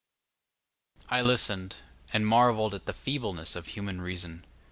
[1.09, 1.75] I listened,
[2.11, 4.45] and marvelled at the feebleness of human reason.